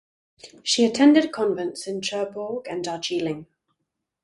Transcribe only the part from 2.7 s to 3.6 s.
Darjeeling.